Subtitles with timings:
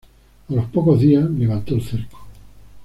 [0.49, 2.25] A los pocos días levantó el cerco.